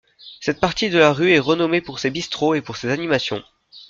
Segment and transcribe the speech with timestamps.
[0.39, 3.43] Cette partie de la rue est renommée pour ses bistrots et pour ses animations.